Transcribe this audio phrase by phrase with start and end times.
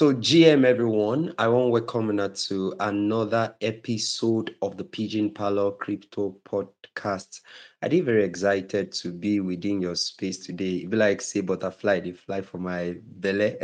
[0.00, 5.72] So, GM everyone, I want to welcome you to another episode of the Pidgin Parlour
[5.72, 7.42] Crypto Podcast.
[7.82, 10.86] I did very excited to be within your space today.
[10.86, 13.58] Be like say butterfly, they fly for my belly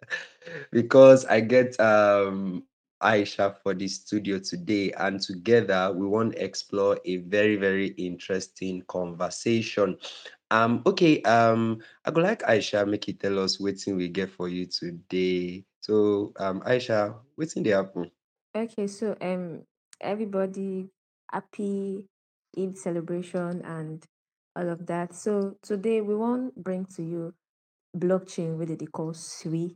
[0.70, 2.64] because I get um
[3.02, 8.82] Aisha for the studio today, and together we want to explore a very very interesting
[8.86, 9.96] conversation.
[10.54, 14.48] Um, okay, um, I would like Aisha make you tell us wetin we get for
[14.48, 15.64] you today.
[15.80, 18.08] So, um, Aisha, wetin dey happen?
[18.56, 19.62] Okay, so um,
[20.00, 20.86] everybody
[21.32, 22.06] happy
[22.56, 24.04] Eid celebration and
[24.54, 25.12] all of that.
[25.16, 27.34] So today we want bring to you
[27.96, 29.74] blockchain wey dem call Sui.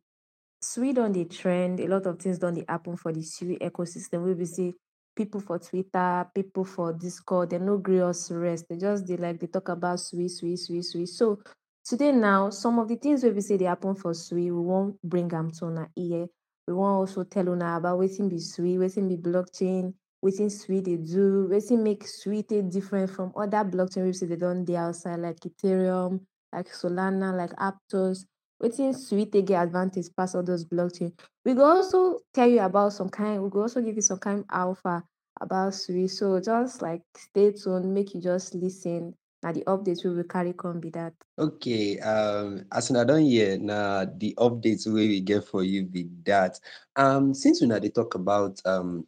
[0.62, 4.24] Sui don dey trend, a lot of things don dey happen for the Sui ecosystem
[4.24, 4.74] wey be say
[5.18, 8.66] people for Twitter, people for Discord, they no gree us rest.
[8.70, 11.06] They just they like they talk about Sui, Sui, Sui, Sui.
[11.06, 11.40] So
[11.84, 14.96] today now, some of the things wey be say dey happen for Sui, we won't
[15.02, 16.26] bring am to una ear.
[16.68, 19.92] We wan also tell una about wetin be Sui, wetin be blockchain,
[20.24, 22.04] wetin Sui they do, wetin make
[22.48, 26.20] take different from other blockchain we be they don't dey outside like Ethereum,
[26.52, 28.24] like Solana, like Aptos.
[28.62, 31.12] Wetin Sui take advantage pass all those blockchain.
[31.44, 34.44] We go also tell you about some kind, we go also give you some kind
[34.50, 35.04] alpha
[35.40, 36.08] about Sui.
[36.08, 38.98] So just like stay tuned, make you just listen.
[38.98, 39.14] ten.
[39.42, 41.14] Na the updates we carry come be that.
[41.38, 46.58] Okay, um, as una don hear, na the updates we get for you be that.
[46.96, 49.06] Um, since una they talk about um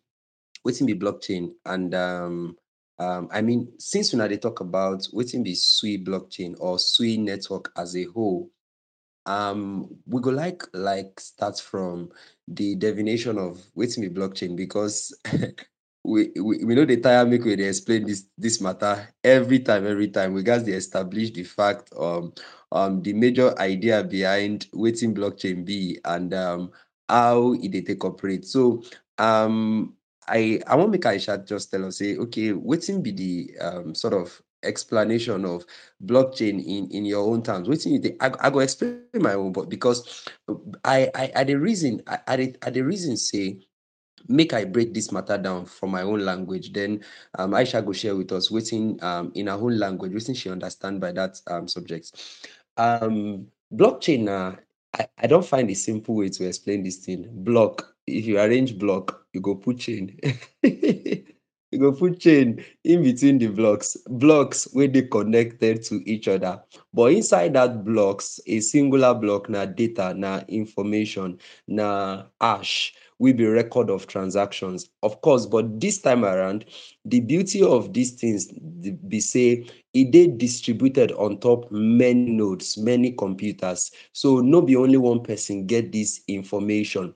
[0.65, 2.57] wetin be blockchain and um
[2.99, 7.73] um I mean since una they talk about wetin be Sui blockchain or Sui network
[7.77, 8.49] as a whole,
[9.27, 12.09] um we go like like start from
[12.49, 15.15] the definition of wetin be blockchain because
[16.05, 20.09] we we we no dey tire make we explain this this matter every time every
[20.09, 20.33] time.
[20.33, 22.33] We guys dey establish the fact um
[22.73, 26.71] um the major idea behind waiting blockchain be and um
[27.09, 28.47] how it take operate.
[28.47, 28.83] So
[29.19, 29.95] um
[30.27, 34.15] I I wan make Aisha just tell us say okay waiting be the um sort
[34.15, 35.65] of explanation of
[36.05, 40.29] blockchain in in your own terms dey I, I go explain my own but because
[40.85, 43.61] I I dey reason I dey I reason say
[44.29, 47.03] make I break this matter down from my own language then
[47.39, 51.01] um Aisha go share with us waiting um in her own language waiting she understand
[51.01, 52.13] by that um subject.
[52.77, 54.57] Um blockchain na
[54.95, 57.27] I I don't find a simple way to explain this thing.
[57.31, 60.19] Block if you arrange block you go put chain
[61.71, 66.61] you go put chain in between the blocks blocks wey dey connected to each other.
[66.93, 71.39] But inside that blocks a singular block na data na information
[71.69, 74.89] na hash wey be record of transactions.
[75.03, 76.65] Of course but this time around
[77.05, 78.49] the beauty of these things
[79.09, 83.93] be say e dey distributed on top many nodes many computers.
[84.13, 87.15] So no be only one person get this information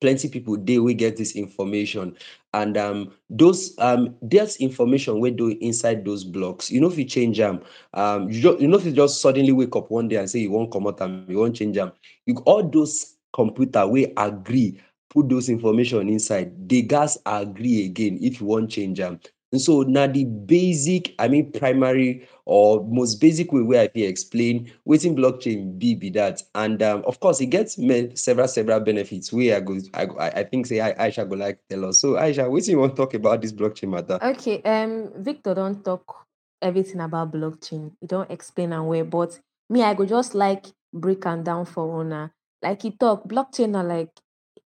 [0.00, 2.16] plenty people dey wey get this information.
[2.54, 7.40] And um those um that information wey dey inside those blocks you no fit change
[7.40, 7.60] am.
[7.94, 11.00] Um you just you just suddenly wake up one day and say you wan comot
[11.00, 11.92] am you wan change am.
[12.26, 14.80] You all those computer wey agree
[15.10, 19.18] put those information inside dey gats agree again if you wan change am
[19.52, 24.02] and so now the basic I mean primary or most basic way wey I can
[24.02, 29.32] explain wetin blockchain be be that and um of course e get several several benefits
[29.32, 32.48] wey I go I I think say I, Aisha go like tell us so Aisha
[32.50, 36.26] wetin you wan talk about this blockchain matter Okay, um, Victor don't talk
[36.60, 37.92] everything about blockchain.
[38.00, 39.38] You don't explain am well, but
[39.70, 42.32] me, I go just like break am down for owner.
[42.62, 44.10] Like he talk, blockchain na like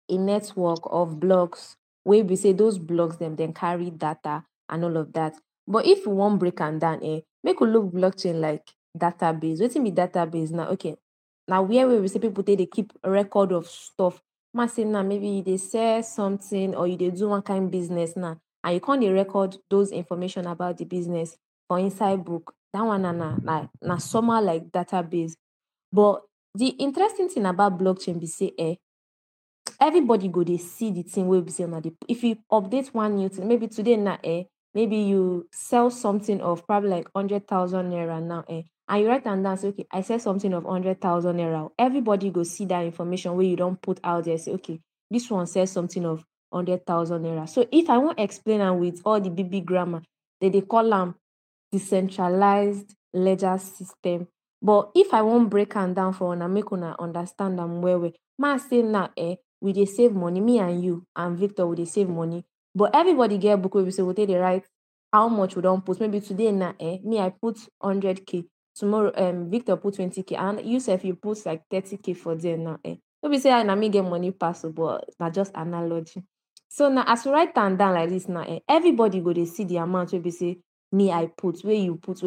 [0.09, 4.97] a network of blocks where we say those blocks dem dem carry data and all
[4.97, 5.35] of that.
[5.67, 8.63] But if we wan break am down, eh, make we look blockchain like
[8.97, 9.59] database.
[9.61, 10.67] Wetin be database now?
[10.69, 10.95] Okay,
[11.47, 14.21] na where be say people take dey keep record of stuff.
[14.53, 18.37] Ima say now maybe you dey sell something or you do one kind business now
[18.63, 21.37] and you come dey record those information about the business
[21.67, 22.53] for inside book.
[22.73, 25.33] That one na na na na like database.
[25.91, 26.21] But
[26.55, 28.75] the interesting thing about blockchain be say eh,
[29.79, 33.15] everybody go dey see the thing wey be say una dey if you update one
[33.15, 37.91] new thing maybe today now eh, maybe you sell something of probably like hundred thousand
[37.91, 40.99] naira now eh, and you write am down say okay I sell something of hundred
[41.01, 41.69] thousand naira.
[41.77, 44.79] Everybody go see that information where you don't put out there say okay
[45.09, 47.47] this one sell something of hundred thousand naira.
[47.47, 50.01] So if I wan explain am with all the big grammar,
[50.41, 51.15] dem they call them
[51.71, 54.27] decentralized ledger system.
[54.61, 58.11] But if I wan break am down for una make una understand them well well,
[58.37, 61.85] ma say now eh, we dey save money me and you and Victor we dey
[61.85, 64.65] save money but everybody get book wey be say we take dey write
[65.11, 65.99] how much we don put.
[65.99, 70.35] Maybe today now eh, me I put hundred k tomorrow um Victor put twenty k
[70.35, 72.95] and you sef you put like thirty k for there now eh.
[73.21, 76.23] no be say I na me get money pass, but na just analogy.
[76.69, 79.63] So now as we write am down like this now, eh, everybody go dey see
[79.65, 80.57] the amount wey be say
[80.91, 82.21] me I put, where you put,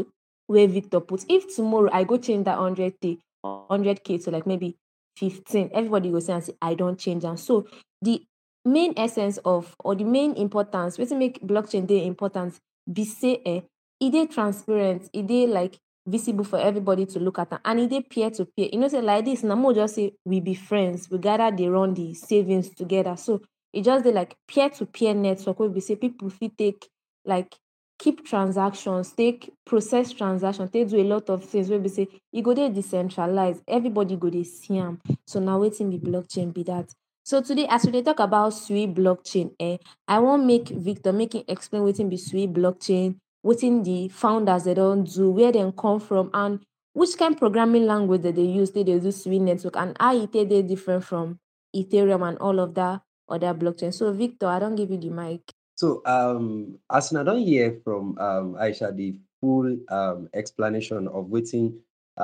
[0.47, 1.25] where Victor put.
[1.29, 4.77] If tomorrow I go change that 100k, 100k to like maybe
[5.17, 7.37] 15, everybody go say and say I don't change am.
[7.37, 7.67] So
[8.03, 8.23] the
[8.67, 12.59] main essence of or the main importance, wetin make blockchain dey important
[12.93, 13.61] be say eh,
[14.01, 18.01] e dey transparent, e dey like visible for everybody to look at and e dey
[18.01, 18.69] peer to peer.
[18.73, 21.69] You know say like this na mo just say we be friends, we gather dey
[21.69, 23.17] run the savings together.
[23.17, 23.41] So
[23.73, 26.89] e just dey like peer to peer network wey be say people fit take
[27.25, 27.55] like
[27.99, 32.43] keep transactions, take process transactions, take do a lot of things wey be say e
[32.43, 33.63] go dey decentralized.
[33.69, 35.01] Everybody go dey see am.
[35.27, 36.93] So na wetin be blockchain be that.
[37.27, 41.43] So today as we talk about Sui blockchain, eh, I wan make Victor make him
[41.49, 46.31] explain wetin be Sui blockchain, wetin the founders they don do, where they come from,
[46.33, 46.61] and
[46.93, 50.63] which kind programming language that they use they dey do Sui network, and how dey
[50.63, 51.41] different from
[51.75, 53.93] Ethereum and all of that other blockchain.
[53.93, 55.41] So Victor, I don't give you the mic.
[55.75, 61.75] So um, as I don't hear from um, Aisha the full um, explanation of wetin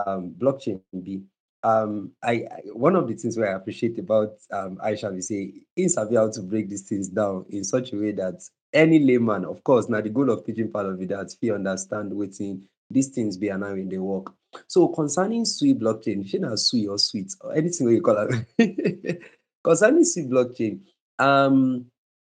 [0.07, 1.23] um, blockchain be,
[1.65, 5.53] um, I, I one of the things where I appreciate about um, Aisha is say
[5.77, 8.43] he sabi how to break these things down in such a way that
[8.73, 12.13] any layman, of course, now the goal of teaching part of it that he understand
[12.13, 12.63] wetin
[12.93, 14.33] these things be and how they work.
[14.67, 19.23] So concerning Sui blockchain, she na Sui or sweet or anything you call it.
[19.65, 20.81] concerning Sui blockchain,
[21.19, 21.87] um,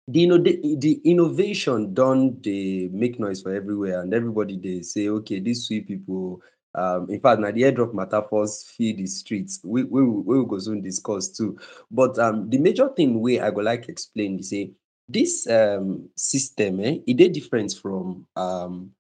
[0.08, 5.38] the, the, the innovation done they make noise for everywhere and everybody they say, okay,
[5.40, 6.42] these sweet people,
[6.74, 9.60] um, in fact, now the airdrop metaphors feed the streets.
[9.64, 11.58] We we we will go soon discuss too.
[11.90, 14.70] But um, the major thing we I go like explain is say
[15.08, 18.90] this um system, eh, it is different from um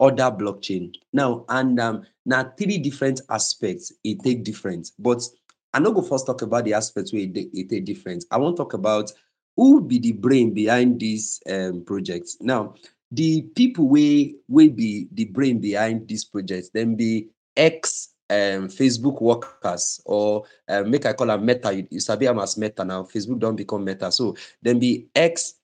[0.00, 5.22] other blockchain now and um now three different aspects it take different but
[5.72, 8.56] i no go first talk about the aspects where it, it take different i want
[8.56, 9.12] to talk about
[9.56, 12.74] who be the brain behind this um project now
[13.12, 19.20] the people wey wey be the brain behind this project then be ex um facebook
[19.20, 23.02] workers or um, make i call am meta you, you sabi am as meta now
[23.02, 24.10] facebook don become meta.
[24.10, 25.54] So then be ex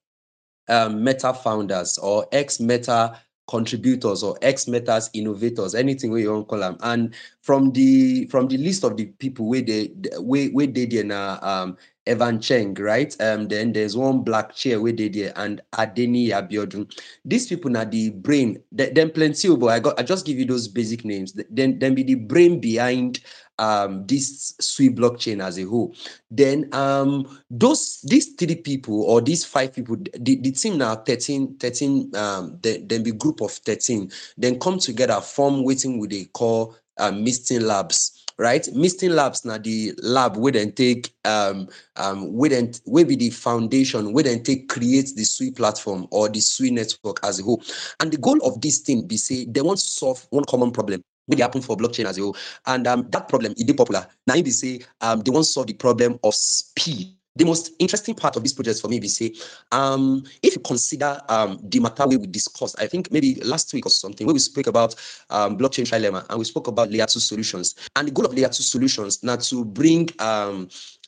[0.68, 6.44] um, meta founders or ex meta contributors or ex metas innovators anything wey you wan
[6.44, 6.76] call am.
[6.82, 11.04] And from the from the list of the people wey dey wey wey dey there
[11.04, 11.76] na um
[12.10, 13.14] evan cheng right?
[13.20, 16.90] Um then there's one Blackshear wey dey there and Adeniyi Abiodun.
[17.24, 20.44] These people are the brain dem plenty o but i got i just give you
[20.44, 21.32] those basic names.
[21.50, 23.20] Then then be the brain behind
[23.58, 25.94] um this Sui blockchain as a whole.
[26.30, 31.56] Then um those these three people or these five people the, the team now 13
[31.58, 36.24] 13 um then then be group of 13 then come together form waiting we dey
[36.32, 38.66] call um Mysten Labs right?
[38.74, 44.42] Mysten Labs na the lab dem take um um dem wey be the foundation dem
[44.42, 47.62] take create the Sui platform or the Sui network as a whole.
[48.00, 51.04] And the goal of this thing be say they want to solve one common problem
[51.28, 52.36] wey happen for blockchain as a whole.
[52.66, 54.06] And um that problem dey popular.
[54.26, 58.14] Now, im be say um they wan solve the problem of speed the most interesting
[58.14, 59.32] part of this project for me be say
[59.72, 63.90] um if you consider um the matter we discussed i think maybe last week or
[63.90, 64.94] something where we spoke about
[65.30, 67.74] um blockchain trilemma and we spoke about layer two solutions.
[67.96, 70.08] And the goal of layer two solutions na to bring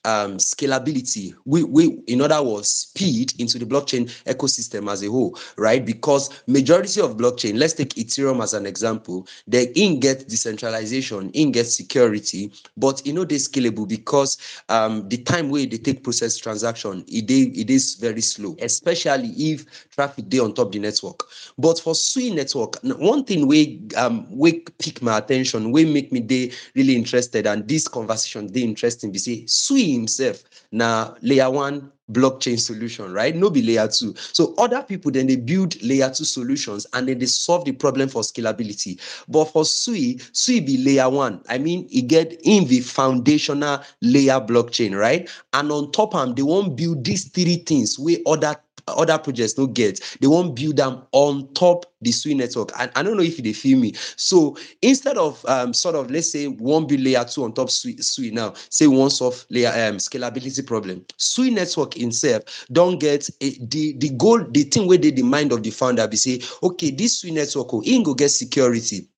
[0.04, 5.38] um scalability, we, we, in other words, speed into the blockchain ecosystem as a whole,
[5.56, 5.84] right?
[5.84, 11.52] Because majority of blockchain, let's take Ethereum as an example, they in get decentralization, in
[11.52, 16.36] get security, but you know they scalable because um, the time where they take process
[16.36, 21.24] transaction, it, they, it is very slow, especially if traffic day on top the network.
[21.58, 26.20] But for Sui network, one thing we um we pick my attention, we make me
[26.20, 29.12] they really interested, and this conversation they interesting.
[29.12, 33.34] Be say Sui himself now layer one blockchain solution, right?
[33.34, 34.14] No be layer two.
[34.16, 38.08] So other people then they build layer two solutions and then they solve the problem
[38.08, 39.00] for scalability.
[39.28, 41.42] But for Sui, Sui be layer one.
[41.48, 45.28] I mean, it get in the foundational layer blockchain, right?
[45.52, 48.56] And on top of them, they won't build these three things where other
[48.88, 52.70] other projects no get they won't build them on top the Sui network.
[52.78, 53.92] And i don't know if they feel me.
[54.16, 58.30] So instead of um sort of let's say one build layer two on top Sui
[58.30, 63.94] now say one solve layer um scalability problem Sui network itself don't get a, the
[63.98, 67.20] the goal the thing where they the mind of the founder be say okay this
[67.20, 69.08] Sui network oh, in go get security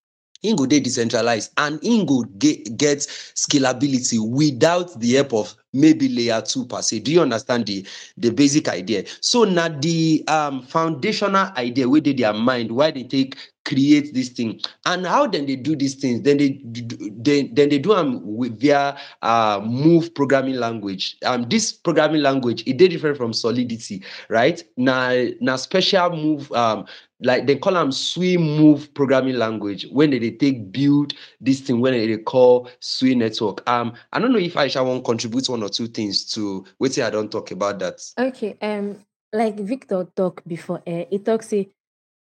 [0.45, 6.09] in go dey decentralized and in go get, get scalability without the help of maybe
[6.09, 7.01] layer two per se.
[7.01, 7.85] Do you understand the
[8.17, 9.05] the basic idea?
[9.21, 14.28] So now the um foundational idea where they their mind why they take create this
[14.28, 14.61] thing.
[14.87, 18.61] And how then they do these things then they then, then they do them with
[18.61, 21.16] via uh move programming language.
[21.25, 24.62] Um this programming language it did different from solidity right?
[24.76, 26.87] Now now special move um
[27.21, 31.80] like they call them Sui move programming language when they, they take build this thing
[31.80, 33.68] when they, they call Sui network.
[33.68, 37.06] Um i don't know if aisha want contribute one or two things to wait till
[37.06, 38.00] i don't talk about that.
[38.18, 38.97] Okay, um,
[39.33, 41.52] like Victor talk before, eh, he talks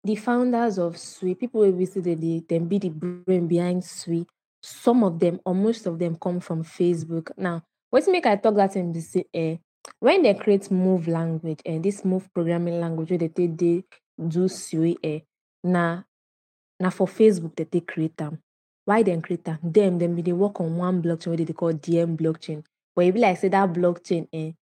[0.02, 4.26] the founders of Sui, people be they, they be the brain behind Sui.
[4.62, 7.30] Some of them or most of them come from Facebook.
[7.36, 9.56] Now, what make I talk that in this eh,
[9.98, 13.84] when they create move language and this move programming language where they take they
[14.28, 15.20] do Sui eh,
[15.64, 16.02] na
[16.78, 18.38] now for Facebook that they create them.
[18.84, 19.58] Why them create them?
[19.62, 22.64] Them them be they work on one blockchain where they call Diem blockchain.
[22.94, 24.52] But be like say that blockchain eh,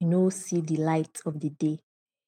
[0.00, 1.78] you know see the light of the day.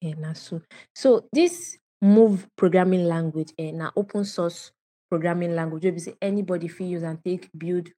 [0.03, 0.63] Eh, na so.
[0.95, 4.71] So this move programming language eh, na open source
[5.11, 7.89] programming language be say anybody fit use and take build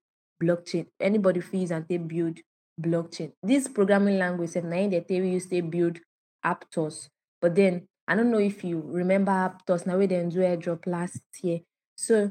[0.43, 0.87] blockchain.
[0.99, 2.39] Anybody fit use and take build
[2.81, 3.33] blockchain.
[3.43, 5.99] This programming language sef na im take use take build
[6.45, 7.09] Aptos.
[7.41, 10.87] But then I don't know if you remember Aptos na wey dem do a airdrop
[10.87, 11.61] last year.
[11.97, 12.31] So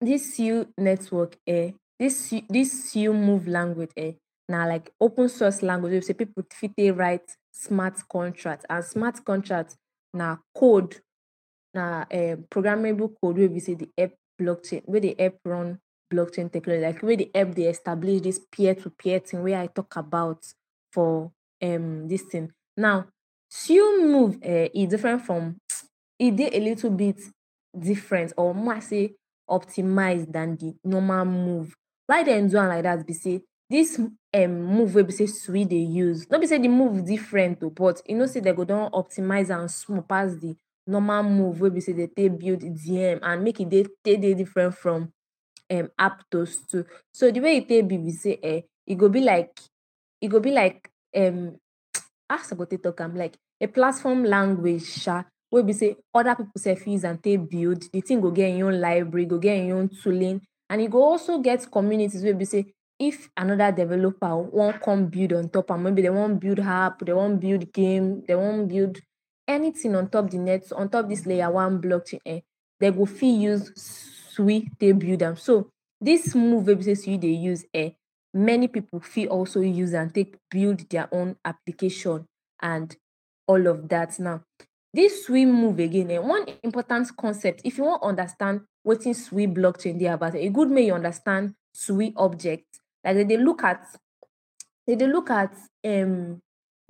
[0.00, 4.12] this U network eh, this this U move language eh,
[4.48, 8.84] na like open source language wey be say people fit take write smart contract and
[8.84, 9.76] smart contract
[10.14, 11.00] na code
[11.74, 15.78] na um programmable code wey be say dey help blockchain wey dey help run
[16.12, 19.66] blockchain technology like wey dey help dey establish this peer to peer thing wey I
[19.68, 20.44] talk about
[20.92, 22.50] for um this thing.
[22.76, 23.06] Now
[23.50, 25.56] Su move um e different from
[26.18, 27.20] e dey a little bit
[27.78, 29.14] different or I say
[29.48, 31.74] optimized than the normal move.
[32.06, 35.76] Why dem do am like that be say this um move be say Sui dey
[36.04, 38.90] use not be say the move different o but you know say dem go don
[38.92, 40.54] optimize and small pass the
[40.86, 44.74] normal move be say dey take build Diem and make it they, take dey different
[44.76, 45.10] from
[45.70, 46.84] um Aptos too.
[47.14, 49.58] So the way e take be be say um e go be like
[50.20, 51.56] it go be like um
[52.30, 56.58] how I go talk am like a platform language sha wey be say other people
[56.60, 57.84] say fit and they build.
[57.90, 61.02] The thing go get im own library, go get im own tooling and you go
[61.02, 62.66] also get communities wey be say
[63.02, 67.12] if another developer won't come build on top am, maybe they won't build app, they
[67.12, 68.98] won't build game, they won't build
[69.48, 72.40] anything on top the net on top this layer one blockchain um
[72.80, 73.72] dem go fit use
[74.30, 75.36] Sui they build them.
[75.36, 76.66] So this move
[76.96, 77.92] Sui dey use um
[78.32, 82.24] many people fit also use and take build their own application
[82.60, 82.96] and
[83.48, 84.18] all of that.
[84.20, 84.42] Now
[84.94, 89.46] this Sui move again um one important concept if you wan understand what is Sui
[89.48, 92.78] blockchain dey about, e good make you understand Sui object.
[93.04, 93.84] Like they, dey look at
[94.86, 95.54] they, dey look at
[95.84, 96.40] um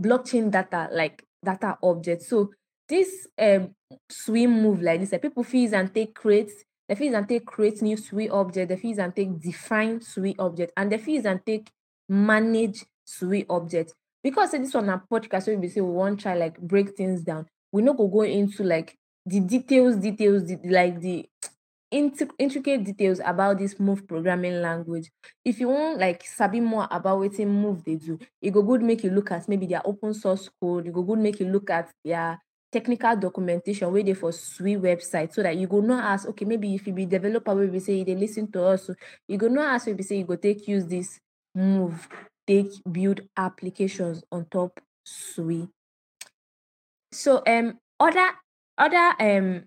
[0.00, 2.28] blockchain data like data objects.
[2.28, 2.50] So
[2.88, 3.74] this um
[4.10, 6.50] Sui move like this um people fit and take create
[6.88, 10.72] dem fit and take create new Sui object, dem fit and take define Sui object
[10.76, 11.70] and dem fit and take
[12.08, 13.94] manage Sui object.
[14.22, 17.46] Because this one a podcast wey be say we wan try like break things down,
[17.72, 21.26] we no go go into like the details details the like the
[21.92, 25.10] intricate details about this move programming language.
[25.44, 29.04] If you want like sabi more about wetin move dey do, e go good make
[29.04, 31.90] you look at maybe their open source code, e go good make you look at
[32.04, 32.38] their
[32.72, 36.74] technical documentation wey dey for Sui website so that you go know as okay maybe
[36.74, 38.94] if you be developer wey be say you dey lis ten to us so
[39.28, 41.20] you go know as wey be say you go take use this
[41.54, 42.08] move
[42.46, 45.68] take build applications on top Sui.
[47.12, 48.30] So um other
[48.78, 49.64] other um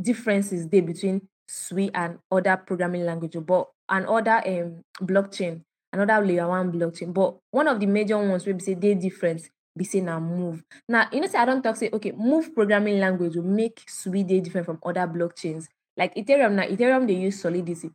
[0.00, 6.48] differences dey between Sui and other programming language but and other um blockchain another layer
[6.48, 9.42] one blockchain but one of the major ones be say dey different
[9.76, 10.62] be say na move.
[10.88, 14.22] Now you know say I don't talk say okay move programming language will make Sui
[14.22, 15.66] dey different from other blockchains.
[15.96, 17.90] Like Ethereum now Ethereum they use solidity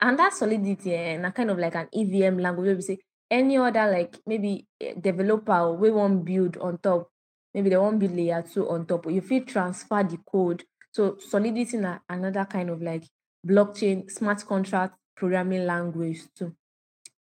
[0.00, 2.98] and that solidity um na kind of like an EVM language We say
[3.30, 4.66] any other like maybe
[5.00, 7.08] developer we won't build on top
[7.54, 10.64] maybe they won't build layer two on top If you fit transfer the code.
[10.96, 13.04] So solidity na another kind of like
[13.46, 16.54] blockchain smart contract programming language too.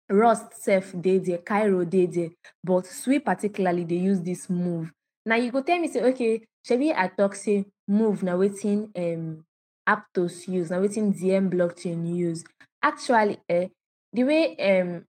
[0.07, 2.29] Rust there, Cairo there
[2.63, 4.93] but Sui particularly they use this move.
[5.25, 9.43] Now you go tell me say okay shebi I talk say move na wetin um
[9.89, 12.43] Aptos use na wetin Diem blockchain use.
[12.79, 13.71] Actually um
[14.13, 15.03] the way um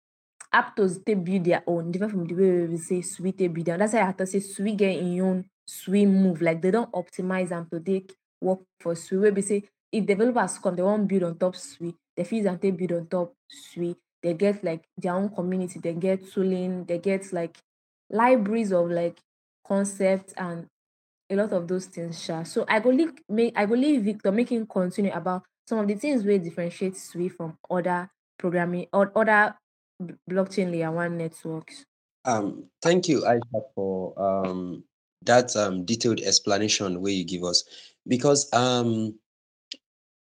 [0.54, 3.78] Aptos take build their own different from the way we say Sui take build am.
[3.80, 7.52] That's why I talk say Sui get im own Sui move like they don't optimize
[7.52, 8.10] am to take
[8.44, 11.54] work for Sui wey be say if developers come dem wan build on top
[12.16, 13.96] dem fit use am take build on top Sui.
[14.22, 17.58] They get like their own community, they get tooling, they get like
[18.08, 19.18] libraries of like
[19.66, 20.66] concepts and
[21.30, 22.42] a lot of those things, sha.
[22.42, 23.12] So I go leave,
[23.54, 27.58] I go leave Victor making continue about some of the things where differentiate Sui from
[27.70, 29.56] other programming or other
[30.30, 31.84] blockchain layer one networks.
[32.24, 34.84] Um, thank you, Aisha, for um,
[35.22, 37.64] that um, detailed explanation where you give us
[38.06, 39.14] because um,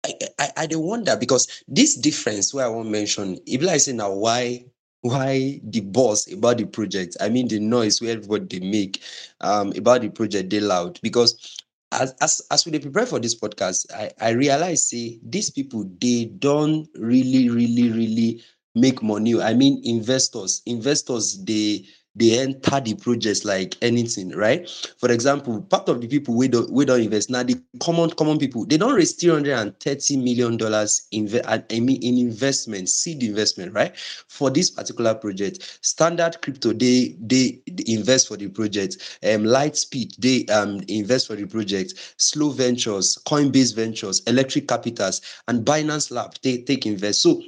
[0.04, 3.78] I, I, I don't wonder because this difference where I want to mention, if I
[3.78, 4.66] say now why
[5.00, 9.02] why the boss about the project, I mean the noise where everybody they make
[9.40, 11.58] um about the project they loud because
[11.92, 16.26] as as as we prepare for this podcast, I, I realize see these people they
[16.38, 18.42] don't really, really, really
[18.74, 19.40] make money.
[19.40, 24.68] I mean investors, investors they they enter the projects like anything, right?
[24.98, 28.38] For example, part of the people we don't we don't invest now, the common common
[28.38, 31.28] people they don't raise three hundred and thirty million dollars in
[31.70, 33.96] in investment, seed investment, right?
[34.28, 39.18] For this particular project, Standard Crypto they they, they invest for the project.
[39.24, 41.94] Um, Lightspeed they um invest for the project.
[42.16, 47.22] Slow Ventures, Coinbase Ventures, Electric Capitals, and Binance Lab they take invest.
[47.22, 47.42] So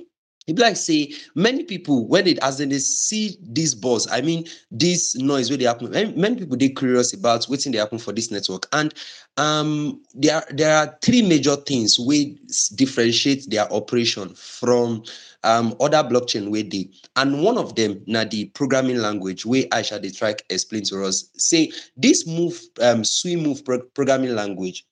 [0.47, 5.17] it like say many people when it as they see this buzz, I mean this
[5.17, 5.91] noise where they happen.
[5.91, 8.95] Many people they curious about what's in they happen for this network, and
[9.37, 12.39] um, there there are three major things we
[12.77, 15.03] differentiate their operation from
[15.43, 20.01] um, other blockchain where they and one of them now the programming language where Aisha
[20.01, 21.29] they try explain to us.
[21.37, 24.87] Say this move um Sui move pro- programming language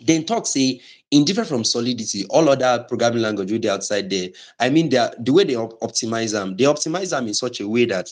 [0.00, 4.28] then talk say in different from solidity all other programming language with the outside there
[4.60, 7.84] i mean the way they op- optimize them they optimize them in such a way
[7.84, 8.10] that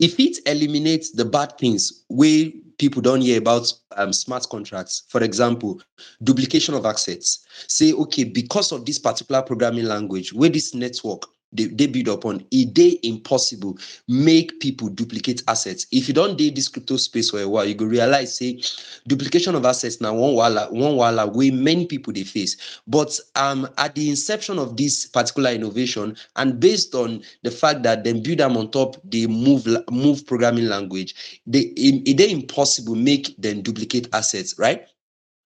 [0.00, 2.46] if it eliminates the bad things where
[2.78, 5.80] people don't hear about um, smart contracts for example
[6.22, 11.22] duplication of assets say okay because of this particular programming language where this network
[11.54, 13.78] they, they build upon it they impossible?
[14.08, 15.86] Make people duplicate assets.
[15.92, 18.60] If you don't date this crypto space for a while you go realize say
[19.06, 22.80] duplication of assets now one wala one wala way many people they face.
[22.86, 28.04] But um at the inception of this particular innovation and based on the fact that
[28.04, 33.62] they build them on top they move move programming language they it, impossible make them
[33.62, 34.88] duplicate assets right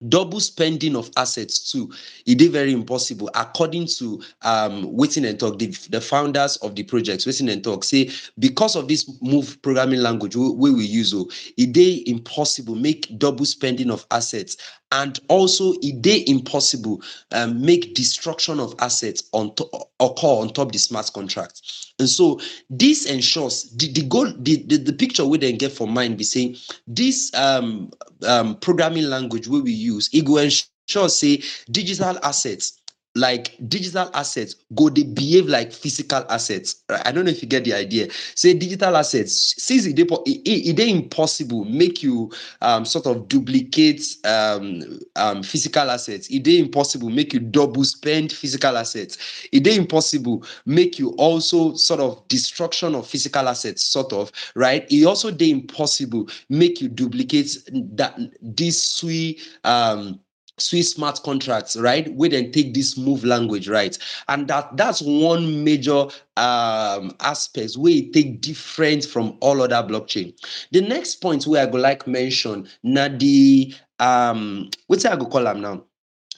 [0.09, 1.93] double spending of assets too.
[2.25, 3.31] It is very impossible.
[3.35, 7.83] According to um waiting and talk the, the founders of the projects waiting and talk
[7.85, 13.19] say because of this move programming language we, we use oh, it is impossible make
[13.19, 14.57] double spending of assets
[14.93, 19.65] and also it is impossible um, make destruction of assets on to,
[20.01, 21.63] occur on top the smart contract.
[21.99, 25.87] And so this ensures the, the goal the, the, the picture we then get for
[25.87, 27.91] mind be saying this um,
[28.27, 32.78] um, programming language we use it will ensure say digital assets
[33.19, 37.07] like digital assets go they behave like physical assets right?
[37.07, 38.09] i don't know if you get the idea.
[38.35, 42.31] Say digital assets since it, it, impossible make you
[42.63, 46.29] um, sort of duplicate um, um, physical assets.
[46.31, 49.19] It impossible make you double spend physical assets.
[49.53, 54.87] It impossible make you also sort of destruction of physical assets sort of right?
[54.91, 57.57] It also they impossible make you duplicate
[57.97, 60.21] that this sweet um
[60.61, 62.13] Swiss smart contracts, right?
[62.15, 63.97] We then take this move language, right?
[64.29, 70.35] And that that's one major um aspect where it take different from all other blockchain.
[70.73, 75.45] The next point where I go like mention now the um what's I go call
[75.45, 75.85] them now?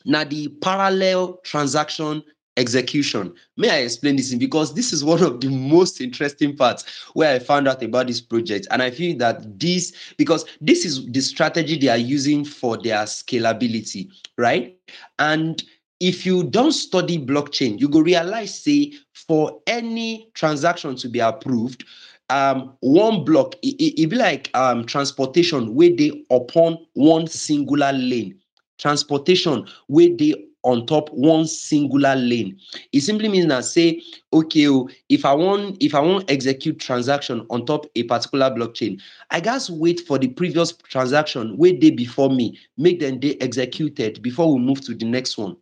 [0.04, 2.22] Now the parallel transaction
[2.60, 3.32] execution.
[3.56, 7.38] May I explain this because this is one of the most interesting parts where I
[7.38, 8.66] found out about this project.
[8.70, 13.04] And I feel that this, because this is the strategy they are using for their
[13.04, 14.76] scalability, right?
[15.18, 15.62] And
[16.00, 21.84] if you don't study blockchain, you go realize, say, for any transaction to be approved,
[22.28, 27.92] um, one block, it, it, it be like um, transportation where they upon one singular
[27.92, 28.38] lane.
[28.78, 32.58] Transportation where they on top one singular lane.
[32.92, 37.46] It simply means that say, okay, oh, if I want if I want execute transaction
[37.50, 42.30] on top a particular blockchain, I guess wait for the previous transaction wait day before
[42.30, 45.56] me, make them they executed before we move to the next one.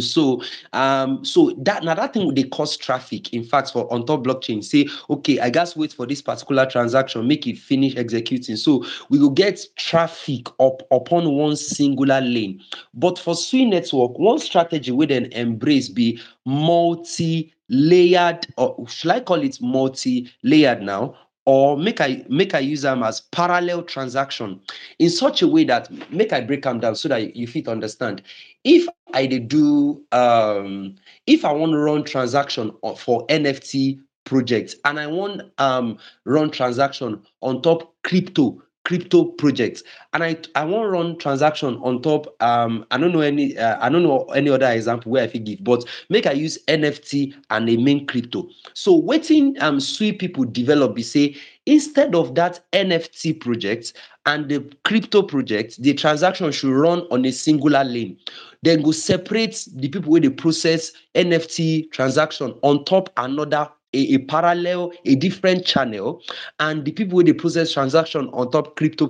[0.00, 3.32] So, um, so that now that thing would they cause traffic.
[3.32, 7.26] In fact, for on top blockchain, say, okay, I guess wait for this particular transaction,
[7.28, 8.56] make it finish executing.
[8.56, 12.60] So we will get traffic up upon one singular lane.
[12.94, 19.42] But for Sui network, one strategy we then embrace be multi-layered, or should I call
[19.42, 21.16] it multi-layered now?
[21.46, 24.60] or make I make I use them as parallel transaction
[24.98, 28.22] in such a way that make I break them down so that you fit understand.
[28.64, 30.94] If I do um
[31.26, 37.22] if I want to run transaction for NFT projects and I want um run transaction
[37.40, 42.98] on top crypto crypto projects and i i wan run transaction on top um i
[42.98, 45.84] no know any uh, i no know any other example where i think give but
[46.10, 48.46] make i use nft and a main crypto.
[48.74, 51.34] So waiting um sui people develop be say
[51.66, 53.92] instead of that nft project
[54.26, 58.16] and the crypto project the transaction should run on a singular lane.
[58.62, 64.18] Dem go separate the people wey dey process nft transaction on top another a, a
[64.18, 66.20] parallel a different channel
[66.60, 69.06] and the people wey dey process transaction on top crypto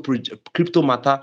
[0.55, 1.21] crypto matter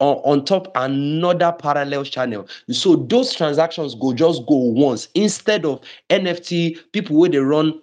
[0.00, 2.48] on, on top another parallel channel.
[2.70, 5.08] So those transactions go just go once.
[5.14, 7.80] Instead of nft people wey dey run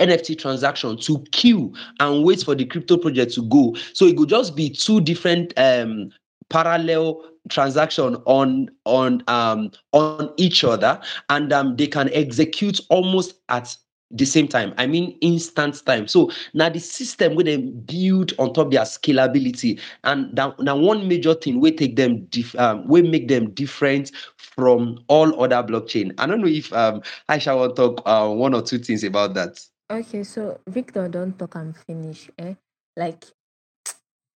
[0.00, 3.76] nft transaction to queue and wait for the crypto project to go.
[3.92, 6.10] So it go just be two different um
[6.48, 13.74] parallel transaction on on um on each other and um they can execute almost at
[14.10, 14.74] the same time.
[14.76, 16.08] I mean instant time.
[16.08, 21.34] So now the system wey dem build on top their scalability and na one major
[21.34, 26.12] thing wey take them dif um, wey make them different from all other blockchain.
[26.18, 29.60] I don't know if um wan talk uh, one or two things about that
[29.90, 32.30] Okay, so Victor don't talk and finish.
[32.38, 32.54] Eh?
[32.96, 33.24] Like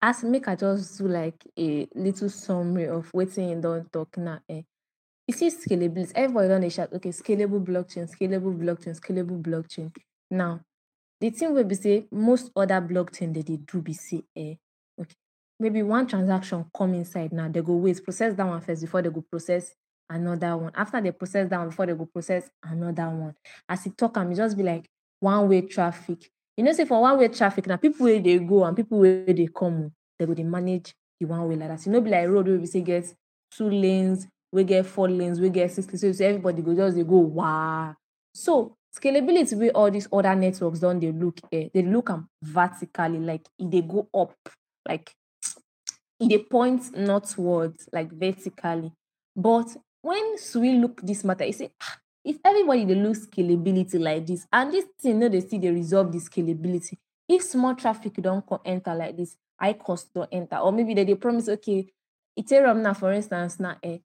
[0.01, 4.39] as make I just do like a little summary of wetin don't talk now.
[4.49, 4.63] Eh?
[5.27, 6.13] You see scalability.
[6.15, 9.93] Everybody don't dey shout, okay, scalable blockchain, scalable blockchain, scalable blockchain.
[10.31, 10.61] Now,
[11.21, 14.55] the thing will be say most other blockchain that they do be say, eh,
[15.01, 15.17] okay,
[15.59, 19.11] maybe one transaction come inside now, they go wait, process that one first before they
[19.11, 19.75] go process
[20.09, 20.71] another one.
[20.77, 23.35] After they process that one, before they go process another one.
[23.69, 24.89] As it talk, am, just be like
[25.21, 26.31] one way traffic.
[26.57, 29.25] You know, say for one way traffic, now people where they go and people where
[29.25, 31.87] they come, they go they manage the one way like that.
[31.87, 33.13] You know, be like road where we say get
[33.51, 36.19] two lanes, we get four lanes, we get six lanes.
[36.19, 37.95] So, everybody go just they go wow.
[38.35, 43.19] So scalability where all these other networks don't they look eh, they look am vertically,
[43.19, 44.37] like they go up,
[44.89, 45.15] like
[46.19, 48.93] they point northwards, like vertically.
[49.37, 54.27] But when we look this matter, you say, ah, if everybody dey look scalability like
[54.27, 56.97] this, and this thing no dey still dey resolve the scalability,
[57.29, 61.05] if small traffic don come enter like this, high cost don enter, or maybe they
[61.05, 61.87] dey promise, okay,
[62.39, 63.99] Ethereum now, for instance, now, eh,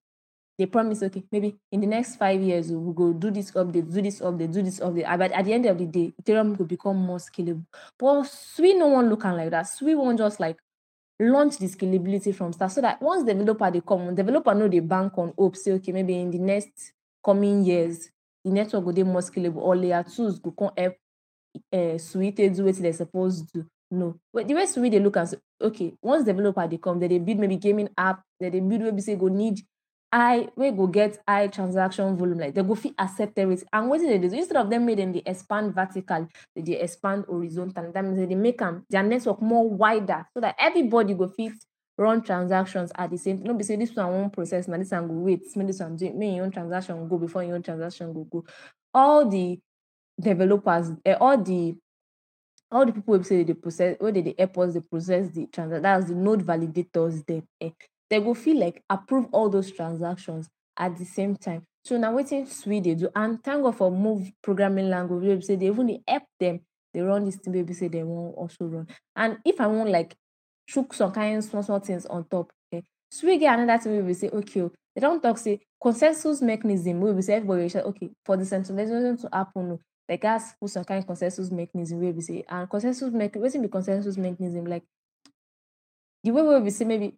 [0.57, 4.01] they promise, okay, maybe in the next five years we go do this update, do
[4.01, 5.17] this update, do this update.
[5.17, 7.65] But at the end of the day, Ethereum will become more scalable.
[7.99, 9.67] But we no one looking like that.
[9.81, 10.57] We want just like
[11.19, 15.17] launch the scalability from start so that once developer they come, developer know they bank
[15.17, 16.93] on hope, say okay, maybe in the next
[17.25, 18.09] coming years,
[18.43, 20.95] the network will be more scalable or layer twos go come help
[21.73, 23.65] uh, Sweet do what they're supposed to.
[23.91, 27.09] No, but the rest way they look and say, okay, once developer they come, then
[27.09, 29.59] they build maybe gaming app, then they build maybe say go need
[30.11, 33.67] I we go get high transaction volume, like they go fit accept everything.
[33.73, 37.91] And what they do instead of them making they expand vertical, they, they expand horizontal.
[37.91, 41.53] That means they make their network more wider so that everybody go fit
[41.97, 43.47] run transactions at the same time.
[43.47, 45.95] No be say this one won't process now, this one go wait, make this one
[45.95, 48.45] do make your own transaction go before your own transaction go go.
[48.93, 49.59] All the
[50.19, 51.75] developers, eh, all the
[52.71, 56.07] all the people say they process where they, help us they process the transaction that's
[56.07, 57.69] the node validators them eh,
[58.09, 62.45] they go feel like approve all those transactions at the same time so now waiting
[62.45, 66.23] sweet they do and thank god for move programming language wey say they even help
[66.39, 66.59] them
[66.93, 70.15] they run this thing be say they won't also run and if i want like
[70.67, 73.95] chook some kind of small small things on top eh, so we get another thing
[73.95, 77.69] wey be say okay oh, they don't talk say consensus mechanism wey be say everybody
[77.69, 81.99] say okay for decentralization to happen oh, they gats put some kind of consensus mechanism
[81.99, 84.65] wey be say and consensus mechanism wetin the consensus mechanism?
[84.65, 84.83] Like
[86.23, 87.15] the way we say maybe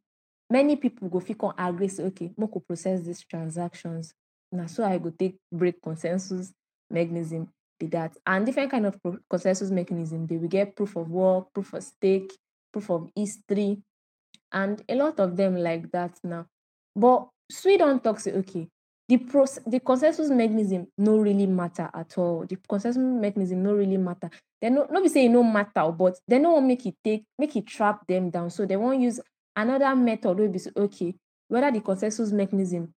[0.50, 4.14] many people go fit come agree say okay we process these transactions.
[4.52, 6.54] Na so i go take break consensus
[6.90, 8.16] mechanism be that.
[8.26, 11.84] And different kind of pro- consensus mechanism They will get proof of work proof of
[11.84, 12.32] stake
[12.78, 13.82] proof of history
[14.52, 16.46] and a lot of them like that now.
[16.96, 18.68] But Sweden talks okay
[19.10, 22.46] the process the consensus mechanism no really matter at all.
[22.48, 24.30] The consensus mechanism no really matter.
[24.62, 27.24] They no not be say e no matter but dem no wan make it take
[27.40, 28.50] make e trap them down.
[28.50, 29.20] So dem wan use
[29.56, 31.16] another method wey be say okay
[31.48, 32.94] whether the consensus mechanism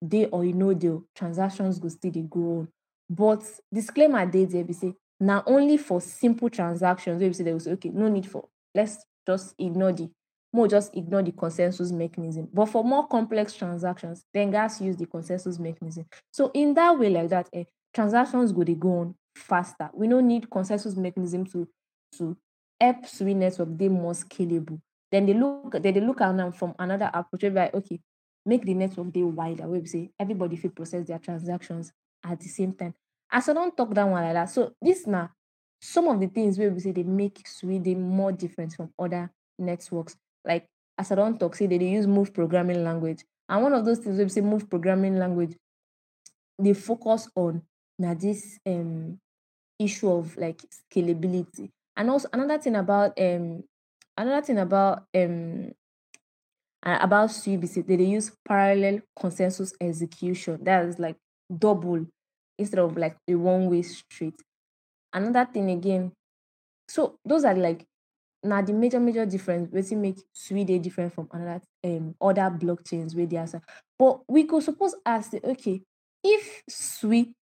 [0.00, 2.68] they or e no dey o, transactions go still dey go on.
[3.08, 7.54] But disclaimer dey there be say now only for simple transactions wey be say dem
[7.54, 10.10] go say okay no need for let's just ignore the
[10.52, 12.48] more just ignore the consensus mechanism.
[12.52, 16.06] But for more complex transactions then gats use the consensus mechanism.
[16.30, 19.90] So in that way like that eh, transactions go dey go on faster.
[19.94, 21.68] We don't need consensus mechanism to
[22.18, 22.36] to
[22.80, 24.80] help sui network dey more scalable.
[25.10, 28.00] Then they look then they look at them from another approach like okay
[28.44, 31.92] make the network dey wider We say everybody fit process their transactions
[32.24, 32.94] at the same time.
[33.30, 35.28] As i don talk that one like that so this na
[35.82, 40.16] some of the things wey be say they make Sweden more different from other networks
[40.44, 40.66] like
[40.98, 43.24] as I don't talk, say they, they use move programming language.
[43.48, 45.56] And one of those things we say move programming language,
[46.58, 47.62] they focus on
[47.98, 49.18] now this um
[49.78, 51.70] issue of like scalability.
[51.96, 53.64] And also another thing about um
[54.16, 55.72] another thing about um
[56.84, 60.62] about CUBC, they, they use parallel consensus execution.
[60.62, 61.16] That is like
[61.56, 62.06] double
[62.58, 64.34] instead of like a one-way street.
[65.12, 66.12] Another thing again,
[66.88, 67.86] so those are like
[68.42, 73.14] now the major major difference wetin make sui dey different from another um other blockchains
[73.14, 73.62] wey dey outside.
[73.98, 75.82] But we could suppose ask okay
[76.24, 77.34] if sui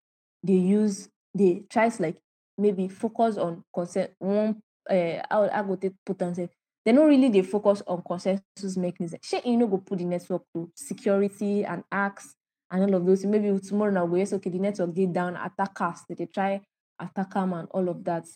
[0.44, 2.16] dey use they try to like
[2.56, 6.48] maybe focus on consent one uh, how how go take put am say
[6.84, 9.18] they not really dey focus on consensus mechanism.
[9.22, 12.34] Shey e no go put the network to security and acts
[12.70, 16.00] and all of those maybe tomorrow na we say okay the network get down attackers
[16.08, 16.60] dey they try
[16.98, 18.26] attack am and all of that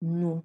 [0.00, 0.44] no.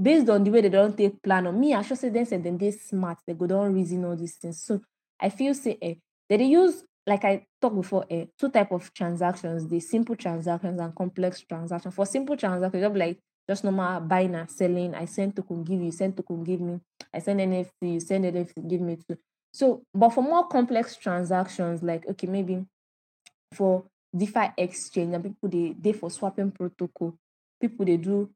[0.00, 2.42] Based on the way they don't take plan on me i should say dem sef
[2.42, 4.62] dem dey smart they go don reason all these things.
[4.62, 4.80] So
[5.20, 5.94] i feel say eh
[6.28, 10.94] they use like i talk before eh two type of transactions the simple transactions and
[10.94, 11.94] complex transactions.
[11.94, 14.94] For simple transactions just like just normal buying and selling.
[14.94, 16.80] I send token give you send token give me.
[17.14, 19.16] I send nft you send nft give me too.
[19.52, 22.64] So but for more complex transactions like okay maybe
[23.54, 27.14] for defi exchange and people they they for swapping protocol.
[27.60, 28.30] People they do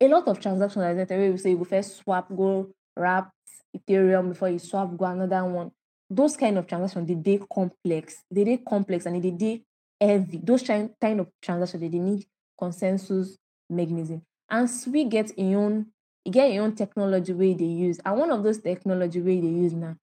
[0.00, 3.30] a lot of transactions like that wey we say you go first swap go wrap
[3.76, 5.70] ethereum before you swap go another one.
[6.10, 8.22] Those kind of transactions they dey complex.
[8.30, 9.62] They dey complex and they dey
[10.00, 10.40] heavy.
[10.42, 12.26] Those kind of transactions they, dey need
[12.58, 13.36] consensus
[13.70, 14.22] mechanism.
[14.50, 15.86] And sui get im own
[16.30, 18.00] get im own technology wey they use.
[18.04, 19.94] And one of those technology way they use na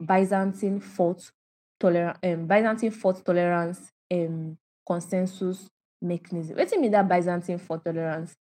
[0.00, 1.32] byzantine fault
[1.80, 4.56] tolerance um byzantine fault tolerance um
[4.86, 5.68] consensus
[6.00, 6.56] mechanism.
[6.56, 8.34] What do you mean that byzantine fault tolerance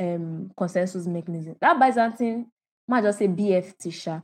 [0.00, 1.56] um consensus mechanism?
[1.60, 2.46] That byzantine
[2.88, 4.20] might just say bft sha.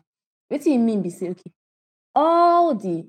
[0.51, 1.53] Do you mean be say okay
[2.15, 3.07] all the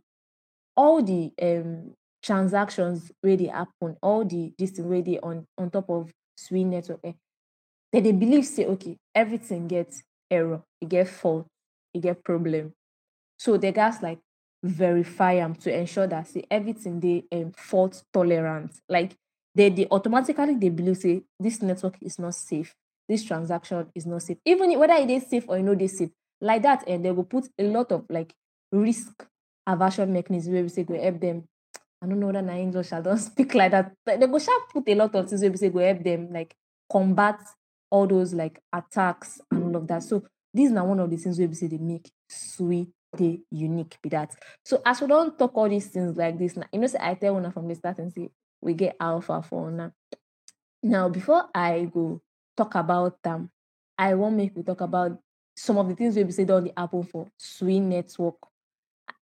[0.76, 5.90] all the um transactions wey dey happen all the this wey dey on on top
[5.90, 7.14] of sui network eh
[7.92, 11.48] dem dey believe say okay everything gets error e get fault
[11.94, 12.72] e get problem.
[13.38, 14.20] So they gats like
[14.64, 18.72] verify them to ensure that say everything they um fault tolerant.
[18.88, 19.16] Like
[19.56, 22.76] they dey automatically they believe say this network is not safe.
[23.10, 24.38] This transaction is not safe.
[24.46, 27.24] Even whether it is safe or e no dey safe like that and they will
[27.24, 28.34] put a lot of like
[28.72, 29.26] risk
[29.68, 31.44] aversion mechanism where we say go help them.
[32.04, 33.94] I don't know whether na english i don speak like that.
[34.06, 36.56] They go sha put a lot of things where we say go help them like
[36.92, 37.40] combat
[37.90, 40.04] all those like attacks and all of that.
[40.04, 43.98] So this na one of the things where we say dey make sui dey unique
[44.02, 44.34] be that.
[44.64, 47.14] So as we don't talk all these things like this now, you know say i
[47.16, 48.30] tell una from the start and say
[48.62, 49.94] we get alpha for una.
[50.84, 52.22] Now before i go
[52.56, 53.50] talk about am
[53.98, 55.18] i wan make we talk about
[55.56, 58.36] some of the things wey be said on the Apple for sui network.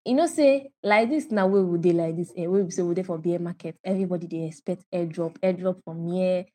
[0.04, 2.82] You know say like this now, we we dey like this eh wey be say
[2.82, 3.76] we dey for bear market.
[3.84, 6.46] Everybody they expect airdrop airdrop from here.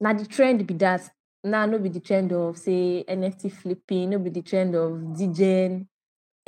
[0.00, 1.08] Now the trend be that.
[1.44, 5.88] Now no be the trend of say nft flipping no be the trend of degen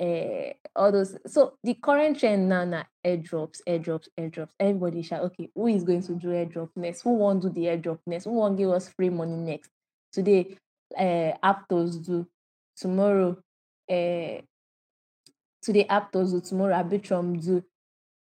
[0.01, 4.51] uh, all those so the current trend now na airdrops airdrops airdrops.
[4.59, 7.03] Everybody shout okay who is going to do airdrop next?
[7.03, 8.25] Who won't do the airdrop next?
[8.25, 9.71] Who won't give us free money next?
[10.13, 10.57] Today
[10.99, 12.27] uh, aptos do.
[12.77, 13.37] Tomorrow
[13.91, 14.41] uh,
[15.63, 16.41] today aptos do.
[16.41, 17.63] Tomorrow arbitrum do.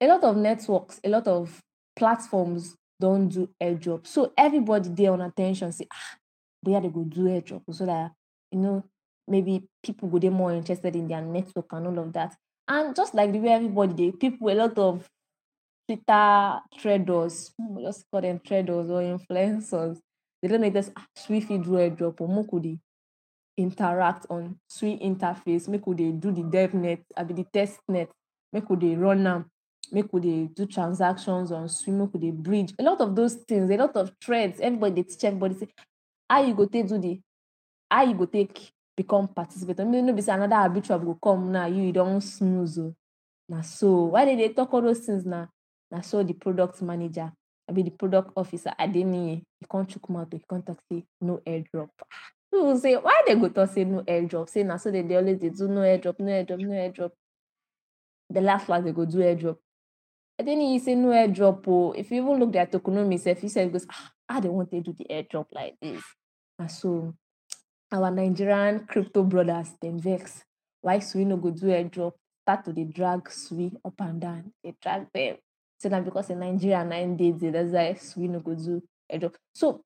[0.01, 1.63] A lot of networks a lot of
[1.97, 6.17] platforms don't do airdrop so everybody dey on at ten say ah
[6.65, 7.63] boya they go do airdrop.
[7.71, 8.11] So that
[8.51, 8.85] you know
[9.29, 12.35] maybe people would be more interested in their network and all of that.
[12.69, 15.09] And just like the way everybody dey people a lot of
[15.89, 19.99] twitter traders hmm, we just call them traders or influencers.
[20.41, 22.79] They don make this sui fit do airdrop or make we dey
[23.57, 28.11] interact on sui interface make could they do the devnet, I abi the test net
[28.53, 29.51] make could they run am
[29.91, 32.73] make could they do transactions on sui make could they bridge.
[32.79, 35.69] A lot of those things a lot of threads everybody dey teach everybody say
[36.31, 37.21] how you go take do the
[37.91, 41.67] how you go take become participant make no be say another arbitrum go come now
[41.67, 42.95] you you don snooze o
[43.49, 45.47] na so why dem dey talk all those things na
[45.91, 47.33] na so the product manager
[47.69, 51.41] abi the product officer adeniyi e come chook mouth o e come talk say no
[51.47, 51.89] airdrop.
[52.51, 54.49] People say why dem go talk say no airdrop?
[54.49, 57.13] Say na so dem dey always dey do no airdrop no airdrop no airdrop.
[58.31, 59.57] The last last dem go do airdrop.
[60.41, 63.79] Adeniyi say no airdrop o if you even look their tokenomics sef you sef go
[63.79, 66.03] say ah how dem wan take do the airdrop like this?
[66.59, 67.15] Na so
[67.93, 70.45] our nigerian crypto brothers dem vex
[70.81, 74.53] why sui no go do airdrop start to dey drag sui up and down.
[74.65, 75.37] Dey drag dem
[75.79, 76.85] say na because say nigeria
[77.17, 79.81] dey there that's why sui no go do airdrop so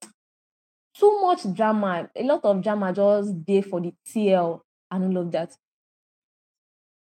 [0.97, 5.31] too much drama a lot of drama just dey for the tl and all of
[5.31, 5.53] that.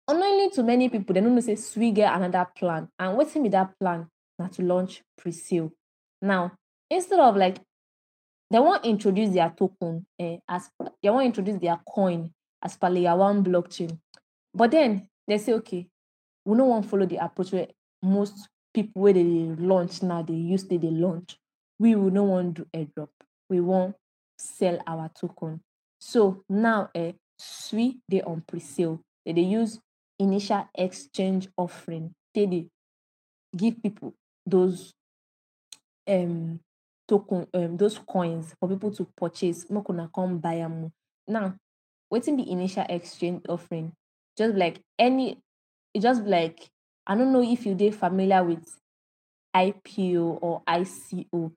[0.07, 2.87] Unknowingly to many people they don't say sui get another plan.
[2.97, 4.07] And wetin be that plan?
[4.39, 5.71] Na to launch pre-sale.
[6.21, 6.53] Now
[6.89, 7.57] instead of like
[8.51, 10.69] they won't introduce their token eh, as
[11.01, 12.31] they won't introduce their coin
[12.61, 13.97] as per layer one blockchain.
[14.53, 15.87] But then they say okay
[16.45, 17.67] we no wan follow the approach where
[18.01, 21.37] most people where they launch now they use take dey launch.
[21.79, 23.09] We we no wan do airdrop.
[23.49, 23.95] We wan
[24.37, 25.61] sell our token.
[25.99, 29.01] So now eh sui dey on pre-sale.
[29.25, 29.79] They dey use
[30.19, 32.67] initial exchange offering They, dey
[33.55, 34.13] give people
[34.45, 34.93] those
[36.07, 36.59] um
[37.07, 40.65] token um those coins for people to purchase make una come buy
[41.27, 41.53] now
[42.11, 43.91] wetin the initial exchange offering?
[44.37, 45.39] Just like any
[45.97, 46.69] just like
[47.07, 48.65] i don't know if you dey familiar with
[49.55, 51.51] ipo or ico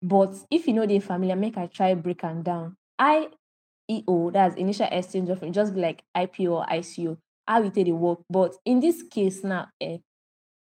[0.00, 2.76] but if you no dey familiar make i try break am down.
[3.00, 8.20] Ieo that's initial exchange offering just like ipo or ico how e take dey work.
[8.30, 9.98] But in this case now um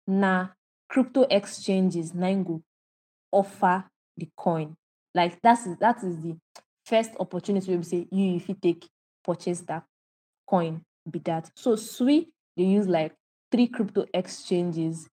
[0.07, 0.49] na
[0.89, 2.63] crypto exchanges na im go
[3.33, 3.85] offer
[4.17, 4.77] the coin.
[5.15, 6.37] Like that is that is the
[6.85, 8.87] first opportunity be say you if you take
[9.25, 9.85] purchase that
[10.49, 11.51] coin be that.
[11.57, 13.13] So sui they use like
[13.51, 15.09] three crypto exchanges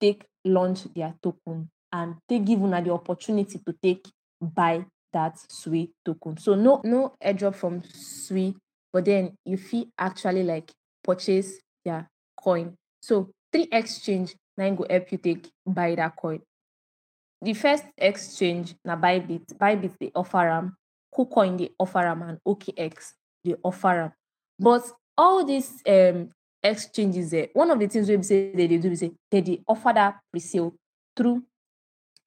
[0.00, 4.06] take launch their token and take give una the opportunity to take
[4.40, 6.36] buy that sui token.
[6.36, 8.54] So no no airdrop from sui
[8.92, 10.70] but then you fit actually like
[11.02, 12.74] purchase their coin.
[13.00, 16.40] So three exchange im go help you take buy that coin
[17.42, 20.76] the first exchange na bybit bybit dey offer am
[21.14, 23.12] kucoin dey offer am and okx
[23.44, 24.12] dey offer am.
[24.58, 24.82] But
[25.16, 26.28] all these um
[26.62, 29.92] exchanges um one of the things be say they dey do say they dey offer
[29.94, 30.74] that pre-sale
[31.16, 31.42] through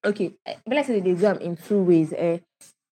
[0.04, 2.40] okay e be like say they dey do am in two ways um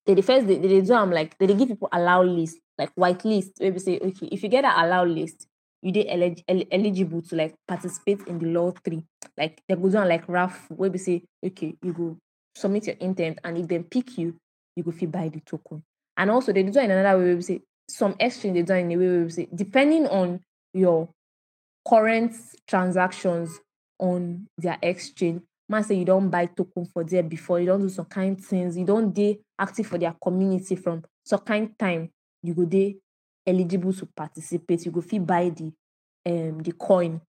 [0.06, 3.52] they first they dey do am like they give people allow list like white list
[3.60, 5.46] wey be say okay if you get that allow list
[5.82, 9.02] you dey elig eligible to like participate in the lottery
[9.36, 12.16] like they go do am like raffle where be say okay you go
[12.56, 14.34] submit your intent, and if dem pick you
[14.76, 15.82] you go fit buy the token.
[16.16, 18.72] And also they do am in another way wey be say some exchange dey do
[18.72, 20.40] am in a way wey be say depending on
[20.74, 21.08] your
[21.88, 22.34] current
[22.66, 23.58] transactions
[23.98, 27.88] on their exchange ma say you don't buy token for there before you don't do
[27.88, 32.10] some kind things you don't dey active for their community from some kind time
[32.42, 32.96] you go dey
[33.48, 35.72] eligible to participate you go fit buy the
[36.26, 37.20] um the coin.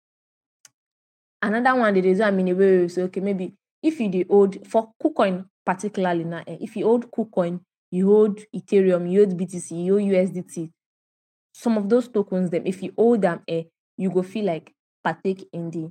[1.41, 4.09] Another one they dey do am in a way wey say okay maybe if you
[4.09, 7.59] dey hold for kucoin particularly now um if you hold kucoin
[7.91, 10.71] you hold ethereum you hold btc you hold usdt
[11.53, 13.63] some of those tokens dem if you hold them, um
[13.97, 15.89] you go fit like partake in the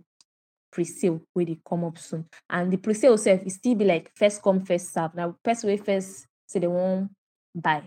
[0.71, 2.27] pre-sale wey dey come up soon.
[2.51, 5.15] And the pre-sale itself e still be like first come first serve.
[5.15, 7.11] Now, first way first say dem wan
[7.55, 7.83] buy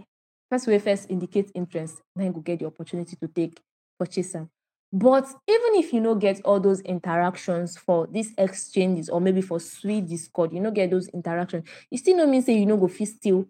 [0.52, 3.60] person wey first indicate interest na you get the opportunity to take
[3.98, 4.36] purchase
[4.94, 9.60] but even if you no get all those interactions for these exchanges or maybe for
[9.60, 12.88] Sui discord you no get those interactions you still no mean say you no go
[12.90, 13.46] fit still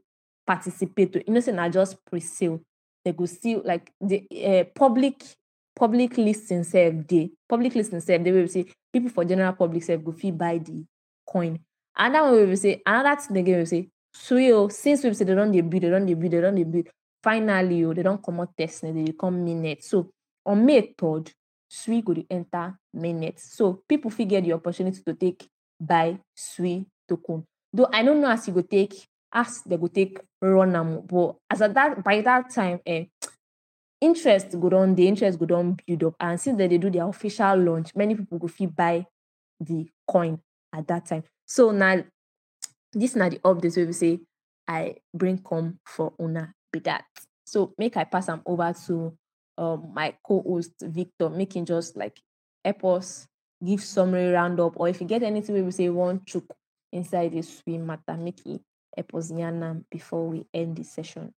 [0.45, 2.59] participate o you know say na just pre-sale.
[3.03, 5.23] They go still like the um public
[5.75, 7.31] public listing sef dey.
[7.49, 10.85] Public listing dey wey be say people for general public sef go fit buy the
[11.25, 11.59] coin.
[11.95, 15.15] Another one wey be say another thing again wey be say sui o since we've
[15.15, 16.87] say they don dey build they don dey build they don dey build
[17.23, 20.09] finally o they don comot testnet they dey come mainnet so
[20.45, 21.31] on may third
[21.69, 25.47] sui go dey enter mainnet so people figure the opportunity to take
[25.79, 27.43] buy sui token.
[27.73, 31.61] Though i no know as you go take as they go take run but as
[31.61, 33.07] at that by that time um
[34.01, 36.15] interest go don the interest go don build up.
[36.19, 39.05] And since dem they do their official launch many people go fit buy
[39.59, 40.39] the coin
[40.73, 41.23] at that time.
[41.45, 42.01] So na
[42.93, 44.19] this na the update wey be say
[44.67, 47.05] i bring come for una be that
[47.45, 49.13] so make i pass am over to
[49.57, 52.19] um my co-host victor him just like
[52.63, 53.27] help us
[53.63, 56.53] give summary roundup or if you get anything wey be say wan chook
[56.91, 58.61] inside this sui matter make it
[58.95, 59.31] help us
[59.89, 61.33] before we end the session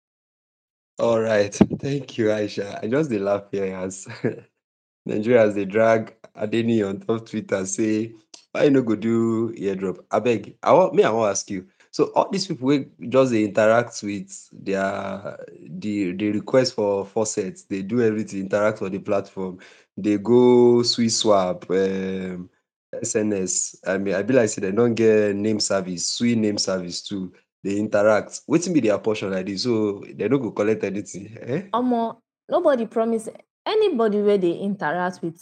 [1.00, 1.52] All right.
[1.80, 2.78] Thank you, Aisha.
[2.84, 4.06] I just dey laugh here as
[5.10, 8.14] Nigerians dey drag Adeniyi on top Twitter say
[8.52, 9.98] why you no go do airdrop?
[10.12, 11.68] Abeg, I want me I wan ask you.
[11.92, 15.38] So all these people wey just dey interact with their
[15.70, 19.60] the the request for faucet, dey do everything, interact for the platform,
[20.00, 22.50] dey go SuiSwap, um
[22.96, 23.78] SNS.
[23.88, 27.34] I mean, I be like say dem don get name service, Sui name service too.
[27.64, 28.42] Dey interact.
[28.50, 29.64] Wetin be their portion like this?
[29.64, 31.38] So dem no go collect anything?
[31.42, 31.62] Eh?
[31.74, 32.18] omo
[32.50, 33.30] nobody promise
[33.66, 35.42] anybody wey dey interact with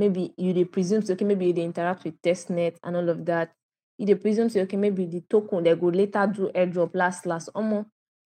[0.00, 3.52] maybe you dey presume say okay maybe dey interact with testnet and all of that.
[3.98, 7.50] You dey presume say okay maybe the token dem go later do airdrop last last.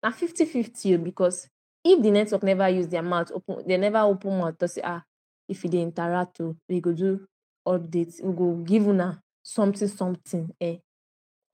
[0.04, 1.48] Na fifty fifty o because
[1.84, 5.02] if the network never use their mouth open they never open mouth talk say ah
[5.48, 7.24] if dey interact o we go do
[7.66, 10.50] update we go give una something something.
[10.60, 10.78] Eh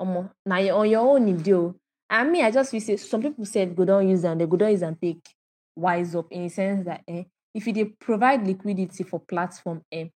[0.01, 1.75] omo na on your own e dey o
[2.11, 4.57] and me I just feel say some people sef go don use am dem go
[4.57, 5.21] don use am take
[5.77, 7.25] wise up in a sense that eh
[7.55, 10.11] if you provide liquidity for platform um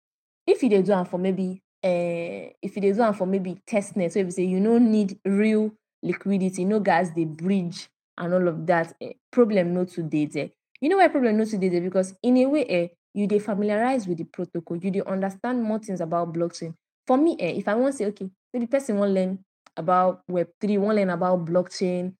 [0.47, 3.57] if you dey do am for maybe um if you dey do am for maybe
[3.67, 5.71] testnet wey be say you no need real
[6.03, 10.49] liquidity no gats dey bridge and all of that um problem no too dey there.
[10.82, 11.82] You know why problem no too dey there?
[11.82, 15.79] Because in a way um you dey familiarize with the protocol you dey understand more
[15.79, 16.73] things about blockchain.
[17.07, 19.39] For me um if I wan say okay maybe person wan learn
[19.77, 22.13] about web three wan learn about blockchain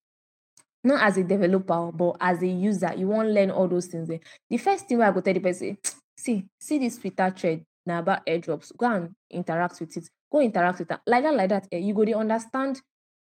[0.84, 4.10] not as a developer but as a user you wan learn all those things.
[4.50, 5.78] The first thing I go tell the person
[6.18, 8.76] see see this twitter thread na about airdrops.
[8.78, 10.10] Go and interact with it.
[10.32, 11.00] Go interact with am.
[11.06, 12.82] Like that like that um you go dey understand.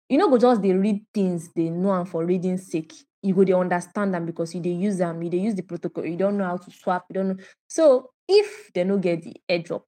[0.10, 2.93] You no go just dey read things they know and for reading sake.
[3.22, 6.06] You go dey understand them because you they use them, you they use the protocol.
[6.06, 7.06] You don't know how to swap.
[7.10, 7.43] You don't know.
[7.68, 9.84] So if dem no get the airdrop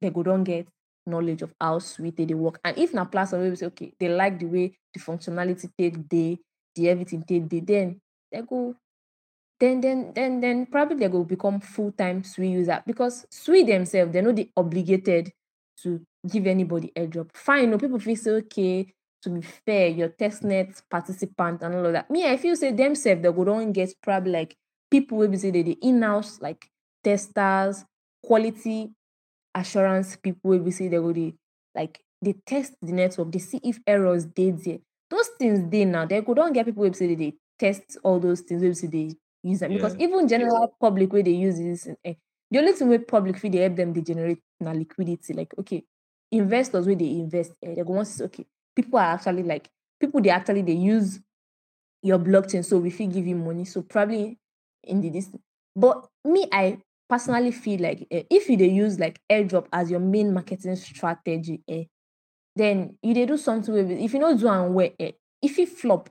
[0.00, 0.66] they go don't get
[1.06, 2.60] knowledge of how sui take dey work.
[2.64, 6.38] And if na wey be say okay they like the way the functionality take dey
[6.74, 8.00] the everything they dey then
[8.32, 8.74] they go
[9.58, 14.12] then then then then probably dem go become full time sui user because sui themselves
[14.12, 15.32] dem no dey obligated
[15.82, 18.86] to give anybody airdrop fine o people fit say okay
[19.22, 22.10] to be fair your testnet participant and all of that.
[22.10, 24.56] Me I feel say themselves they go don get probably like
[24.90, 26.68] people will be say dem dey in-house like
[27.04, 27.84] testers
[28.22, 28.90] quality
[29.54, 31.34] assurance people will be say dem go dey
[31.74, 34.78] like they test the network they see if errors dey there
[35.10, 37.98] those things dey now dem go don get people wey be say dem dey test
[38.02, 39.72] all those things say dey use am.
[39.72, 40.06] Because Yeah.
[40.08, 42.14] even general public wey dey use this um
[42.50, 45.32] the only thing wey public fit dey help them dey generate na liquidity.
[45.34, 45.84] Like okay
[46.32, 48.46] investors where they invest um dem go see okay
[48.76, 49.68] people are actually like
[50.00, 51.20] people they actually they use
[52.02, 53.64] your blockchain so if you give you money.
[53.64, 54.38] So probably
[54.84, 55.28] in the this
[55.76, 60.00] but me I personally feel like um if you dey use like airdrop as your
[60.00, 61.84] main marketing strategy um
[62.60, 65.48] then you dey do something wey be if you no do am well um e
[65.48, 66.08] fit flop.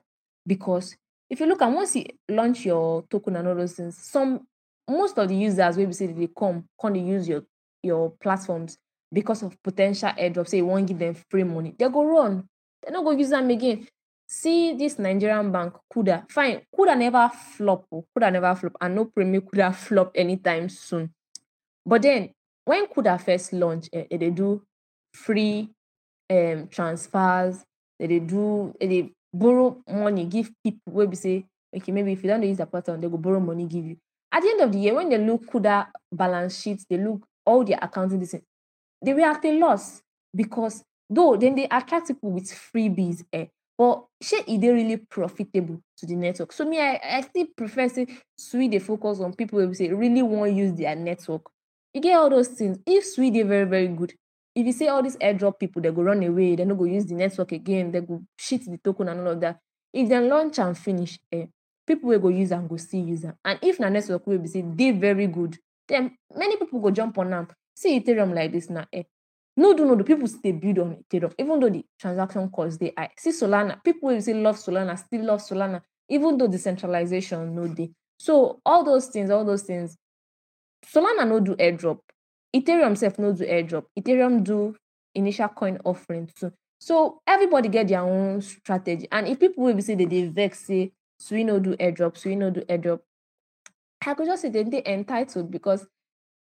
[0.47, 0.95] Because
[1.29, 4.47] if you look am once you launch your token and all those things some
[4.89, 7.43] most of the users wey be say dey come come dey use your
[7.83, 8.77] your platforms
[9.13, 12.03] because of potential ten tial airdrop say you wan give them free money dem go
[12.03, 12.43] run.
[12.83, 13.87] Dem no go use them again.
[14.27, 16.29] See this Nigerian bank kuda.
[16.31, 21.13] Fine kuda never flop o kuda never flop and no make kuda flop anytime soon.
[21.85, 22.29] But then
[22.65, 24.61] when kuda first launch um dem dey do
[25.13, 25.69] free
[26.29, 27.63] um transfers
[27.99, 32.43] dey do they borrow money give people wey be say okay maybe if you don't
[32.43, 33.97] use their pattern, they go borrow money give you.
[34.31, 37.63] At the end of the year when they look kuda balance sheet they look all
[37.63, 38.41] their accounting thing
[39.03, 40.01] they were at a loss
[40.35, 45.81] because though then they attract people with freebies um but shey e dey really profitable
[45.97, 46.51] to the network.
[46.51, 48.07] So me I I still prefer say
[48.37, 51.43] sui dey focus on people be say really wan use their network.
[51.93, 52.77] You get all those things.
[52.85, 54.13] If sui dey very very good
[54.59, 57.05] if you say all these airdrop people dem go run away dem no go use
[57.05, 59.57] the network again dem go shit the token and all of that.
[59.93, 61.47] If they launch and finish um
[61.87, 63.35] people will go use and go see use am.
[63.45, 65.57] And if na network will be say dey very good
[65.87, 67.47] then many people go jump on am.
[67.73, 69.03] See ethereum like this now um
[69.55, 72.91] no do no do people still build on ethereum even though the transaction cost they
[72.97, 73.11] high.
[73.17, 77.67] See solana people will say love solana still love solana even though the decentralization no
[77.67, 77.91] dey.
[78.17, 79.95] So all those things all those things
[80.93, 81.99] solana no do airdrop
[82.55, 83.85] ethereum sef no do airdrop.
[83.97, 84.75] Ethereum do
[85.15, 86.51] initial coin offering too.
[86.79, 89.07] So everybody get their own strategy.
[89.11, 92.35] And if people will be say dem dey vex say sui no do airdrop sui
[92.35, 92.99] no do airdrop
[94.05, 95.85] I could just say dem dey entitled because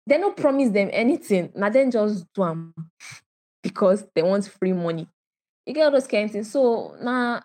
[0.08, 1.52] dem no promise them anything.
[1.56, 2.74] Na dem just do am
[3.64, 5.08] because they want free money.
[5.66, 6.52] You get all those kind things.
[6.52, 7.42] So na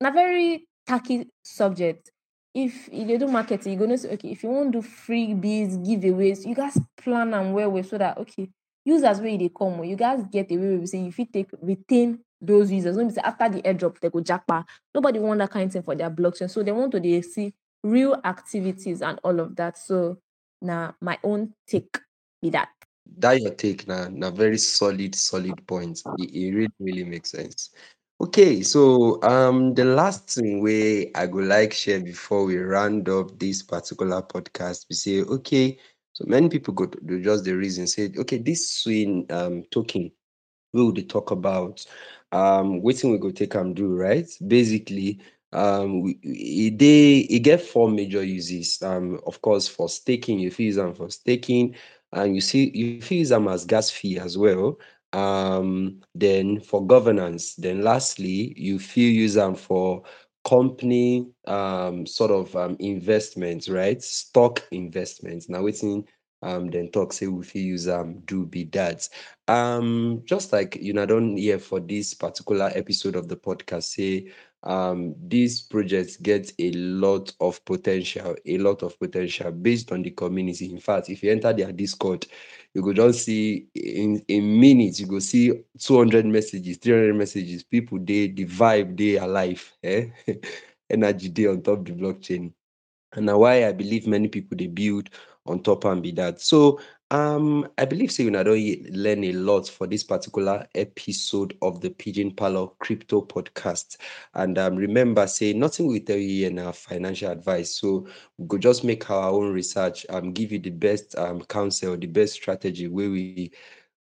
[0.00, 2.10] na very tacky subject
[2.54, 6.44] if you do marketing you go know say okay if you wan do freebies giveaways
[6.46, 8.50] you guys plan am well well so that okay
[8.84, 11.48] users where they come you guys get a way wey be say you fit take
[11.62, 12.96] retain those users.
[12.96, 14.64] Be say after the airdrop they go japa.
[14.94, 16.50] Nobody want that kind of thing for their blockchain.
[16.50, 19.78] So they want to dey see real activities and all of that.
[19.78, 20.18] So
[20.60, 21.98] now my own take
[22.42, 22.68] be that.
[23.18, 26.00] that your take na na very solid solid point.
[26.18, 27.70] It, e really really makes sense
[28.20, 33.38] okay so um the last thing wey i would like share before we round up
[33.38, 35.78] this particular podcast we say okay
[36.12, 40.10] so many people go to just the reason say okay this swing um token
[40.72, 41.84] we dey talk about
[42.32, 44.28] um wetin we go take am do right?
[44.46, 45.20] Basically
[45.52, 50.38] um we- e get four major uses um of course for staking.
[50.40, 51.74] You use am for staking
[52.12, 54.78] and you see you use am as gas fee as well
[55.12, 60.02] um then for governance then lastly you feel use am for
[60.44, 64.02] company um sort of um investment right?
[64.02, 66.04] Stock investment na wetin
[66.42, 69.08] um then talk say we fit use am do be that.
[69.48, 74.30] Um just like you know don't hear for this particular episode of the podcast say
[74.62, 80.10] um these projects get a lot of potential a lot of potential based on the
[80.10, 80.70] community.
[80.70, 82.26] In fact if you enter their discord
[82.74, 87.98] you go just see in in minutes you go see 200 messages 300 messages people
[87.98, 90.06] they the vibe dey alive eh?
[90.90, 92.52] Energy dey on top the blockchain.
[93.12, 95.10] And na why i believe many people they build
[95.46, 96.40] on top and be that.
[96.40, 101.56] So um i believe say una don ye- learn a lot for this particular episode
[101.60, 103.96] of the Pidgin Parlour crypto podcast.
[104.34, 107.74] And um, remember say nothing we tell you here na financial advice.
[107.80, 108.06] So
[108.38, 112.06] we could just make our own research um give you the best um counsel the
[112.06, 113.50] best strategy where we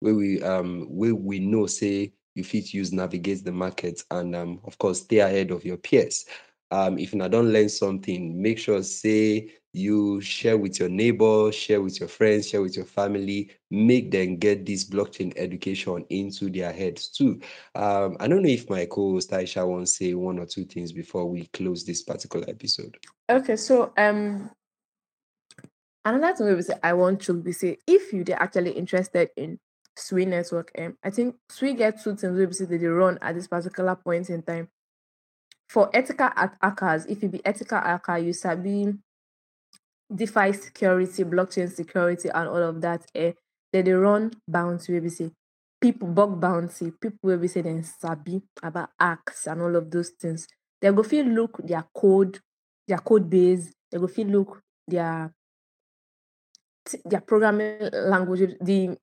[0.00, 4.60] wey we um wey we know say you fit use navigate the market and um
[4.64, 6.26] of course stay ahead of your peers
[6.70, 12.00] um if don't learn something make sure say you share with your neighbor share with
[12.00, 17.08] your friends share with your family make them get this blockchain education into their heads
[17.08, 17.40] too
[17.74, 20.92] um i don't know if my co-host aisha wants to say one or two things
[20.92, 22.96] before we close this particular episode
[23.30, 24.50] Okay, so um
[26.04, 29.58] another thing be say I want to be say if you're actually interested in
[29.96, 33.48] Sui network, um, I think Sui get two things be say they run at this
[33.48, 34.68] particular point in time.
[35.68, 38.94] For ethical hack- hackers, if you be ethical hacker, you sabi
[40.14, 43.04] DeFi security, blockchain security, and all of that.
[43.14, 43.32] Eh,
[43.72, 45.30] they dey run bounty wey be say
[45.80, 50.10] people bug bounty, people wey be say dem sabi about hacks and all of those
[50.10, 50.46] things.
[50.80, 52.38] They go fit look their code,
[52.86, 53.70] their code base.
[53.90, 55.32] They go fit look their
[57.04, 58.96] their programming language, the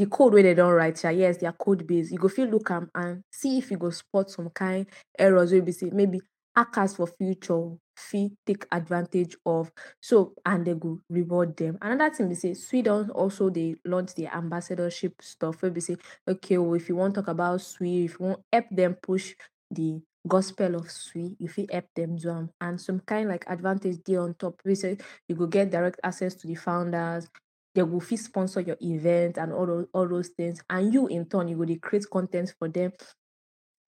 [0.00, 2.10] the code where they don't write, yeah, yes, their code base.
[2.10, 4.86] You go feel look am and see if you go spot some kind
[5.18, 6.20] errors where be say maybe
[6.56, 9.70] hackers for future fit take advantage of.
[10.00, 11.76] So and they go reward them.
[11.82, 15.96] Another thing be say Sweden also they launch their ambassadorship stuff where be say,
[16.26, 19.34] okay, well, if you want to talk about Sweden, if you want help them push
[19.70, 22.48] the gospel of if you help them do.
[22.58, 24.60] And some kind like advantage there on top.
[24.64, 24.96] We say
[25.28, 27.28] you go get direct access to the founders,
[27.74, 30.60] they will fit sponsor your event and all those, all those things.
[30.68, 32.92] And you in turn, you will create content for them.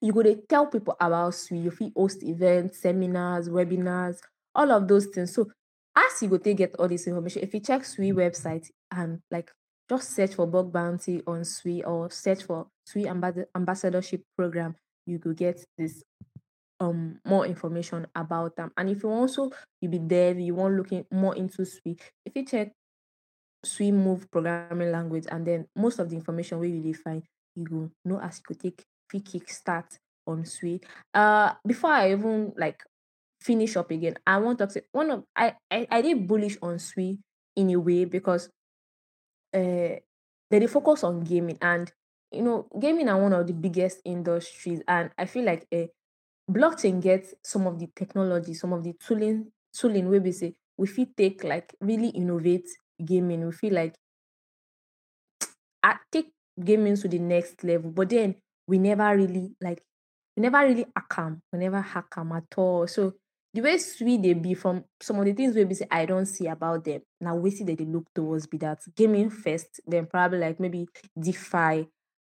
[0.01, 1.59] You go dey tell people about Sui.
[1.59, 4.19] You fit host events, seminars, webinars,
[4.55, 5.35] all of those things.
[5.35, 5.51] So
[5.97, 9.51] as you go take get all this information, if you check Sui website and like
[9.89, 12.67] just search for bug bounty on Sui or search for
[12.97, 14.75] ambas- ambassadorship program,
[15.07, 16.03] you go get this
[16.81, 18.73] um more information about them.
[18.77, 22.45] And if you also you be dev, you want looking more into Sui, if you
[22.45, 22.73] check
[23.65, 27.23] Sui move programming language and then most of the information where you find,
[27.55, 30.81] you go know as you could take fit kick start on Sui.
[31.15, 32.83] Uh before I even like
[33.41, 36.79] finish up again, I want to say one of I I, I did bullish on
[36.79, 37.19] Sui
[37.57, 38.49] in a way because
[39.55, 39.99] uh
[40.51, 41.93] they dey focus on gaming and
[42.31, 45.87] you know gaming are one of the biggest industries and I feel like uh,
[46.51, 50.87] blockchain gets some of the technology, some of the tooling tooling wey be say we
[50.87, 52.69] fit take like really innovate
[53.05, 53.45] gaming.
[53.45, 53.95] We feel like
[55.83, 56.33] I take
[56.63, 58.37] gaming to the next level, but then
[58.67, 59.83] we never really like
[60.37, 60.87] we never really
[61.17, 61.43] am.
[61.53, 62.87] We never hack at all.
[62.87, 63.15] So
[63.55, 66.27] the way Sui they be from some of the things we be say I don't
[66.27, 67.03] see about them.
[67.21, 70.89] Now we see that they look towards be that gaming first, then probably like maybe
[71.21, 71.89] DeFi,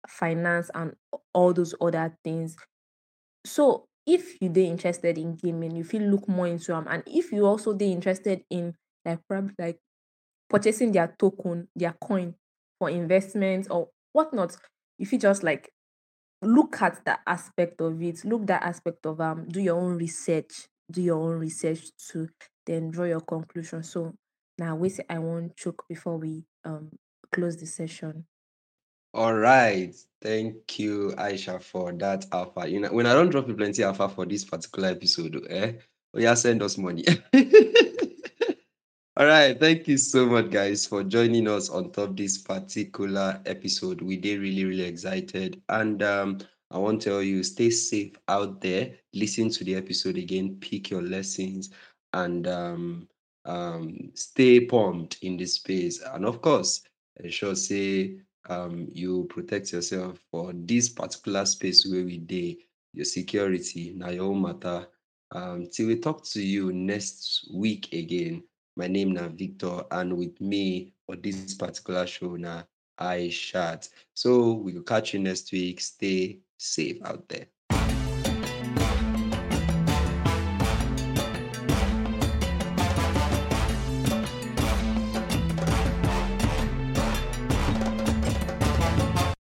[0.08, 0.94] finance, and
[1.32, 2.56] all those other things.
[3.44, 6.86] So if you dey interested in gaming, you feel look more into them.
[6.90, 9.78] And if you also they interested in like probably like
[10.52, 12.34] purchasing their token, their coin
[12.78, 14.56] for investment or whatnot,
[14.98, 15.72] if you just like
[16.42, 20.68] look at that aspect of it, look that aspect of um, do your own research,
[20.90, 22.28] do your own research to
[22.66, 23.82] then draw your conclusion.
[23.82, 24.12] So
[24.58, 26.90] now we say I won't choke before we um
[27.32, 28.26] close the session.
[29.14, 29.94] All right.
[30.22, 32.68] Thank you, Aisha, for that alpha.
[32.68, 35.72] You know, when I don't drop you plenty alpha for this particular episode, eh?
[36.14, 37.04] Oh, yeah, send us money.
[39.16, 39.58] All right.
[39.58, 44.00] Thank you so much, guys, for joining us on top this particular episode.
[44.00, 45.62] We did really, really excited.
[45.68, 46.38] And um,
[46.70, 48.94] I want to tell you, stay safe out there.
[49.12, 51.70] Listen to the episode again, pick your lessons,
[52.14, 53.08] and um,
[53.44, 56.00] um, stay pumped in this space.
[56.00, 56.82] And of course,
[57.22, 62.58] ensure say um, you protect yourself for this particular space where we day
[62.94, 64.86] your security now your matter
[65.30, 68.42] um, till we talk to you next week again
[68.76, 72.62] my name na victor and with me for this particular show na
[73.00, 75.80] Aishat so we will catch you next week.
[75.80, 77.46] Stay safe out there